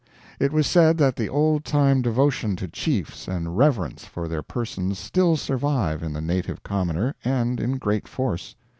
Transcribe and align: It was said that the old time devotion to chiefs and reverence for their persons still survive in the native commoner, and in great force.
It 0.39 0.51
was 0.51 0.65
said 0.65 0.97
that 0.97 1.15
the 1.15 1.29
old 1.29 1.63
time 1.63 2.01
devotion 2.01 2.55
to 2.55 2.67
chiefs 2.67 3.27
and 3.27 3.55
reverence 3.55 4.03
for 4.03 4.27
their 4.27 4.41
persons 4.41 4.97
still 4.97 5.37
survive 5.37 6.01
in 6.01 6.11
the 6.13 6.21
native 6.21 6.63
commoner, 6.63 7.13
and 7.23 7.59
in 7.59 7.77
great 7.77 8.07
force. 8.07 8.55